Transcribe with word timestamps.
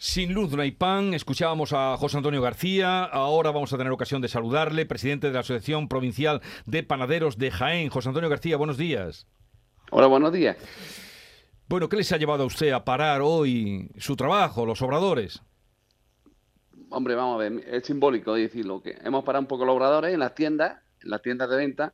Sin 0.00 0.32
luz 0.32 0.52
no 0.52 0.62
hay 0.62 0.70
pan. 0.70 1.12
Escuchábamos 1.12 1.72
a 1.72 1.96
José 1.96 2.18
Antonio 2.18 2.40
García. 2.40 3.02
Ahora 3.02 3.50
vamos 3.50 3.72
a 3.72 3.76
tener 3.76 3.92
ocasión 3.92 4.22
de 4.22 4.28
saludarle, 4.28 4.86
presidente 4.86 5.26
de 5.26 5.32
la 5.32 5.40
Asociación 5.40 5.88
Provincial 5.88 6.40
de 6.66 6.84
Panaderos 6.84 7.36
de 7.36 7.50
Jaén. 7.50 7.90
José 7.90 8.10
Antonio 8.10 8.30
García, 8.30 8.56
buenos 8.56 8.78
días. 8.78 9.26
Hola, 9.90 10.06
buenos 10.06 10.32
días. 10.32 10.56
Bueno, 11.68 11.88
¿qué 11.88 11.96
les 11.96 12.12
ha 12.12 12.16
llevado 12.16 12.44
a 12.44 12.46
usted 12.46 12.70
a 12.70 12.84
parar 12.84 13.22
hoy 13.22 13.90
su 13.98 14.14
trabajo, 14.14 14.64
los 14.64 14.80
obradores? 14.82 15.42
Hombre, 16.90 17.16
vamos 17.16 17.34
a 17.34 17.38
ver, 17.38 17.64
es 17.66 17.84
simbólico 17.84 18.34
decirlo, 18.34 18.80
que 18.80 18.98
hemos 19.02 19.24
parado 19.24 19.40
un 19.40 19.48
poco 19.48 19.64
los 19.64 19.74
obradores 19.74 20.14
en 20.14 20.20
las 20.20 20.32
tiendas, 20.36 20.78
en 21.02 21.10
las 21.10 21.22
tiendas 21.22 21.50
de 21.50 21.56
venta. 21.56 21.92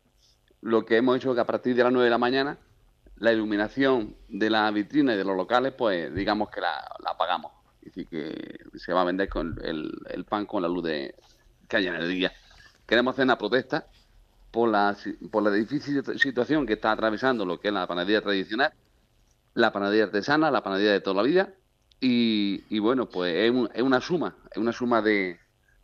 Lo 0.60 0.84
que 0.84 0.98
hemos 0.98 1.16
hecho 1.16 1.30
es 1.30 1.36
que 1.36 1.40
a 1.40 1.46
partir 1.46 1.74
de 1.74 1.82
las 1.82 1.92
9 1.92 2.04
de 2.04 2.10
la 2.10 2.18
mañana, 2.18 2.58
la 3.16 3.32
iluminación 3.32 4.14
de 4.28 4.50
la 4.50 4.70
vitrina 4.70 5.14
y 5.14 5.16
de 5.16 5.24
los 5.24 5.38
locales, 5.38 5.72
pues 5.72 6.14
digamos 6.14 6.50
que 6.50 6.60
la 6.60 6.84
apagamos 7.06 7.63
es 7.94 8.10
decir, 8.10 8.60
que 8.72 8.78
se 8.78 8.92
va 8.92 9.02
a 9.02 9.04
vender 9.04 9.28
con 9.28 9.56
el, 9.62 10.24
pan 10.28 10.46
con 10.46 10.62
la 10.62 10.68
luz 10.68 10.84
de, 10.84 11.14
que 11.68 11.76
haya 11.76 11.94
en 11.94 12.02
el 12.02 12.08
día. 12.10 12.32
Queremos 12.86 13.14
hacer 13.14 13.24
una 13.24 13.38
protesta 13.38 13.86
por 14.50 14.68
la, 14.68 14.96
por 15.30 15.42
la 15.42 15.50
difícil 15.50 16.02
situación 16.18 16.66
que 16.66 16.74
está 16.74 16.92
atravesando 16.92 17.46
lo 17.46 17.60
que 17.60 17.68
es 17.68 17.74
la 17.74 17.86
panadería 17.86 18.20
tradicional, 18.20 18.72
la 19.54 19.72
panadería 19.72 20.04
artesana, 20.04 20.50
la 20.50 20.62
panadería 20.62 20.92
de 20.92 21.00
toda 21.00 21.16
la 21.16 21.22
vida. 21.22 21.54
Y, 22.00 22.78
bueno, 22.80 23.08
pues 23.08 23.34
es, 23.34 23.82
una 23.82 24.00
suma, 24.00 24.36
es 24.50 24.58
una 24.58 24.72
suma 24.72 25.00
de, 25.00 25.38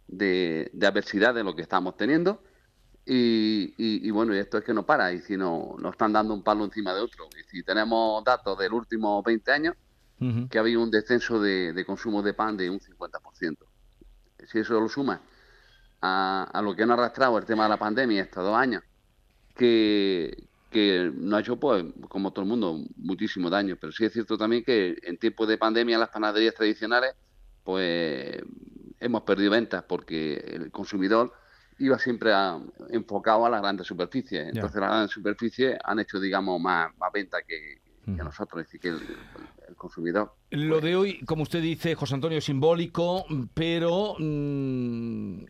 de, 0.06 0.70
adversidad 0.82 1.34
de 1.34 1.42
lo 1.42 1.54
que 1.54 1.62
estamos 1.62 1.96
teniendo. 1.96 2.42
Y, 3.06 3.72
y, 3.78 4.10
bueno, 4.10 4.34
esto 4.34 4.58
es 4.58 4.64
que 4.64 4.74
no 4.74 4.84
para, 4.84 5.14
y 5.14 5.22
si 5.22 5.38
no, 5.38 5.76
nos 5.78 5.92
están 5.92 6.12
dando 6.12 6.34
un 6.34 6.42
palo 6.42 6.64
encima 6.64 6.92
de 6.92 7.00
otro. 7.00 7.26
Y 7.40 7.48
si 7.50 7.62
tenemos 7.62 8.22
datos 8.22 8.58
del 8.58 8.74
último 8.74 9.22
20 9.22 9.50
años, 9.50 9.76
que 10.50 10.58
ha 10.58 10.60
habido 10.60 10.82
un 10.82 10.90
descenso 10.90 11.40
de, 11.40 11.84
consumo 11.86 12.22
de 12.22 12.34
pan 12.34 12.56
de 12.56 12.68
un 12.68 12.78
50%. 12.78 13.56
Si 14.46 14.58
eso 14.58 14.80
lo 14.80 14.88
suma 14.88 15.20
a, 16.02 16.60
lo 16.62 16.74
que 16.74 16.82
han 16.82 16.90
arrastrado 16.90 17.38
el 17.38 17.44
tema 17.44 17.64
de 17.64 17.70
la 17.70 17.78
pandemia 17.78 18.22
estos 18.22 18.44
dos 18.44 18.56
años, 18.56 18.82
que, 19.54 20.44
que 20.70 21.10
nos 21.14 21.38
ha 21.38 21.40
hecho, 21.40 21.58
pues, 21.58 21.84
como 22.08 22.32
todo 22.32 22.42
el 22.42 22.50
mundo, 22.50 22.84
muchísimo 22.96 23.48
daño. 23.48 23.76
Pero 23.80 23.92
sí 23.92 24.04
es 24.04 24.12
cierto 24.12 24.36
también 24.36 24.62
que 24.62 24.96
en 25.02 25.16
tiempos 25.16 25.48
de 25.48 25.58
pandemia 25.58 25.98
las 25.98 26.10
panaderías 26.10 26.54
tradicionales, 26.54 27.14
pues 27.64 28.42
hemos 28.98 29.22
perdido 29.22 29.50
ventas 29.50 29.84
porque 29.84 30.34
el 30.34 30.70
consumidor 30.70 31.32
iba 31.78 31.98
siempre 31.98 32.32
enfocado 32.90 33.46
a 33.46 33.50
las 33.50 33.62
grandes 33.62 33.86
superficies. 33.86 34.48
Entonces 34.48 34.80
las 34.80 34.90
grandes 34.90 35.10
superficies 35.10 35.78
han 35.82 35.98
hecho, 35.98 36.20
digamos, 36.20 36.60
más, 36.60 36.94
más 36.98 37.10
ventas 37.10 37.42
que, 37.46 37.80
que 38.04 38.22
nosotros, 38.22 38.62
es 38.62 38.66
decir, 38.66 38.80
que 38.80 38.88
el, 38.88 39.00
consumidor. 39.76 40.32
Lo 40.50 40.74
pues 40.74 40.84
de 40.84 40.96
hoy, 40.96 41.20
como 41.24 41.42
usted 41.42 41.62
dice, 41.62 41.94
José 41.94 42.14
Antonio, 42.14 42.38
es 42.38 42.44
simbólico, 42.44 43.24
pero 43.54 44.14
mm, 44.18 45.44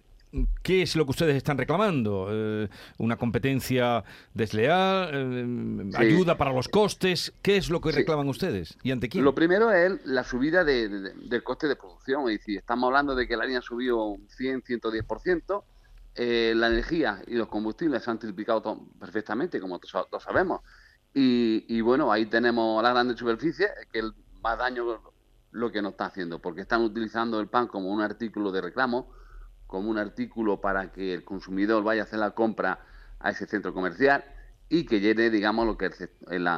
¿qué 0.62 0.82
es 0.82 0.96
lo 0.96 1.04
que 1.04 1.10
ustedes 1.10 1.36
están 1.36 1.58
reclamando? 1.58 2.28
Eh, 2.30 2.68
¿Una 2.98 3.16
competencia 3.16 4.04
desleal? 4.34 5.10
Eh, 5.12 5.90
¿Ayuda 5.96 6.36
para 6.36 6.52
los 6.52 6.68
costes? 6.68 7.32
¿Qué 7.42 7.56
es 7.56 7.70
lo 7.70 7.80
que 7.80 7.92
reclaman 7.92 8.28
ustedes? 8.28 8.76
¿Y 8.82 8.90
ante 8.90 9.08
quién? 9.08 9.24
Lo 9.24 9.34
primero 9.34 9.72
es 9.72 10.04
la 10.04 10.24
subida 10.24 10.64
del 10.64 11.42
coste 11.42 11.68
de 11.68 11.76
producción. 11.76 12.28
Es 12.30 12.38
decir, 12.38 12.58
estamos 12.58 12.88
hablando 12.88 13.14
de 13.14 13.26
que 13.26 13.36
la 13.36 13.44
harina 13.44 13.58
ha 13.58 13.62
subido 13.62 14.04
un 14.04 14.28
100, 14.28 14.62
110%. 14.62 15.64
Eh, 16.16 16.54
la 16.56 16.66
energía 16.66 17.22
y 17.28 17.34
los 17.34 17.48
combustibles 17.48 18.02
se 18.02 18.10
han 18.10 18.18
triplicado 18.18 18.80
perfectamente, 18.98 19.60
como 19.60 19.78
todos 19.78 20.22
sabemos. 20.22 20.60
Y, 21.12 21.80
bueno, 21.80 22.12
ahí 22.12 22.26
tenemos 22.26 22.82
la 22.82 22.90
grande 22.90 23.16
superficie, 23.16 23.68
que 23.92 23.98
el 23.98 24.12
más 24.42 24.58
daño 24.58 25.00
lo 25.50 25.72
que 25.72 25.82
nos 25.82 25.92
está 25.92 26.06
haciendo, 26.06 26.40
porque 26.40 26.60
están 26.60 26.82
utilizando 26.82 27.40
el 27.40 27.48
pan 27.48 27.66
como 27.66 27.90
un 27.90 28.00
artículo 28.00 28.52
de 28.52 28.60
reclamo, 28.60 29.12
como 29.66 29.90
un 29.90 29.98
artículo 29.98 30.60
para 30.60 30.92
que 30.92 31.12
el 31.12 31.24
consumidor 31.24 31.82
vaya 31.82 32.02
a 32.02 32.04
hacer 32.04 32.20
la 32.20 32.30
compra 32.32 32.80
a 33.18 33.30
ese 33.30 33.46
centro 33.46 33.74
comercial 33.74 34.24
y 34.68 34.86
que 34.86 35.00
llene, 35.00 35.30
digamos, 35.30 35.66
lo 35.66 35.76
que 35.76 35.86
es 35.86 36.00
el, 36.00 36.48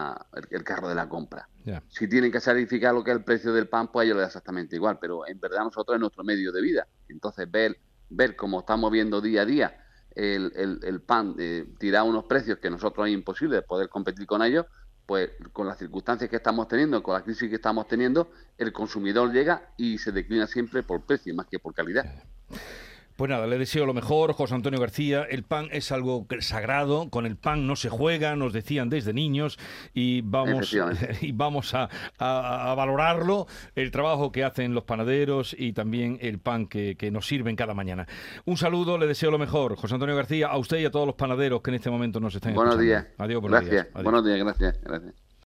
el, 0.50 0.64
carro 0.64 0.88
de 0.88 0.94
la 0.94 1.08
compra. 1.08 1.48
Si 1.88 2.08
tienen 2.08 2.30
que 2.30 2.40
sacrificar 2.40 2.94
lo 2.94 3.02
que 3.02 3.10
es 3.10 3.16
el 3.16 3.24
precio 3.24 3.54
del 3.54 3.68
pan, 3.68 3.90
pues 3.90 4.02
a 4.02 4.04
ellos 4.04 4.16
les 4.16 4.24
da 4.24 4.26
exactamente 4.28 4.76
igual, 4.76 4.98
pero 5.00 5.26
en 5.26 5.40
verdad 5.40 5.64
nosotros 5.64 5.94
es 5.94 6.00
nuestro 6.00 6.22
medio 6.22 6.52
de 6.52 6.60
vida. 6.60 6.86
Entonces, 7.08 7.50
ver, 7.50 7.78
ver 8.10 8.36
cómo 8.36 8.60
estamos 8.60 8.92
viendo 8.92 9.22
día 9.22 9.42
a 9.42 9.46
día 9.46 9.81
el, 10.14 10.80
el, 10.82 11.00
pan 11.00 11.34
eh, 11.38 11.66
tira 11.78 12.02
unos 12.02 12.24
precios 12.24 12.58
que 12.58 12.70
nosotros 12.70 13.06
es 13.08 13.14
imposible 13.14 13.62
poder 13.62 13.88
competir 13.88 14.26
con 14.26 14.42
ellos, 14.42 14.66
pues 15.06 15.30
con 15.52 15.66
las 15.66 15.78
circunstancias 15.78 16.30
que 16.30 16.36
estamos 16.36 16.68
teniendo, 16.68 17.02
con 17.02 17.14
la 17.14 17.22
crisis 17.22 17.48
que 17.48 17.56
estamos 17.56 17.88
teniendo, 17.88 18.30
el 18.58 18.72
consumidor 18.72 19.32
llega 19.32 19.72
y 19.76 19.98
se 19.98 20.12
declina 20.12 20.46
siempre 20.46 20.82
por 20.82 21.02
precio 21.02 21.34
más 21.34 21.46
que 21.46 21.58
por 21.58 21.74
calidad. 21.74 22.06
Pues 23.16 23.28
nada, 23.28 23.46
le 23.46 23.58
deseo 23.58 23.86
lo 23.86 23.94
mejor, 23.94 24.32
José 24.32 24.54
Antonio 24.54 24.80
García. 24.80 25.24
El 25.28 25.42
pan 25.42 25.68
es 25.70 25.92
algo 25.92 26.26
sagrado, 26.40 27.08
con 27.10 27.26
el 27.26 27.36
pan 27.36 27.66
no 27.66 27.76
se 27.76 27.88
juega, 27.88 28.36
nos 28.36 28.52
decían 28.52 28.88
desde 28.88 29.12
niños, 29.12 29.58
y 29.94 30.22
vamos, 30.22 30.74
y 31.20 31.32
vamos 31.32 31.74
a, 31.74 31.88
valorarlo, 32.18 33.46
el 33.74 33.90
trabajo 33.90 34.32
que 34.32 34.44
hacen 34.44 34.74
los 34.74 34.84
panaderos 34.84 35.54
y 35.58 35.72
también 35.72 36.18
el 36.20 36.38
pan 36.38 36.66
que, 36.66 36.96
nos 37.12 37.26
sirven 37.26 37.56
cada 37.56 37.74
mañana. 37.74 38.06
Un 38.46 38.56
saludo, 38.56 38.96
le 38.96 39.06
deseo 39.06 39.30
lo 39.30 39.38
mejor, 39.38 39.76
José 39.76 39.94
Antonio 39.94 40.16
García, 40.16 40.48
a 40.48 40.56
usted 40.56 40.78
y 40.78 40.84
a 40.86 40.90
todos 40.90 41.06
los 41.06 41.16
panaderos 41.16 41.60
que 41.60 41.70
en 41.70 41.74
este 41.74 41.90
momento 41.90 42.20
nos 42.20 42.34
están 42.34 42.54
Buenos 42.54 42.74
escuchando. 42.74 43.02
días. 43.02 43.14
Adiós, 43.18 43.40
buenos 43.40 43.68
días. 43.68 43.86
Buenos 43.92 44.24
días, 44.24 44.38
gracias. 44.38 44.80
gracias. 44.82 45.31